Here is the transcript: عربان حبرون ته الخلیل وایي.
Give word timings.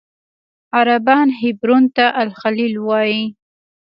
عربان 0.77 1.27
حبرون 1.39 1.83
ته 1.95 2.05
الخلیل 2.23 2.73
وایي. 2.87 3.23